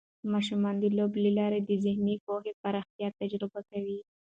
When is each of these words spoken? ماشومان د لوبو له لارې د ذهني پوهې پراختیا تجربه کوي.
ماشومان 0.33 0.75
د 0.79 0.85
لوبو 0.97 1.17
له 1.25 1.31
لارې 1.39 1.59
د 1.61 1.71
ذهني 1.85 2.15
پوهې 2.25 2.51
پراختیا 2.61 3.07
تجربه 3.19 3.59
کوي. 3.71 3.99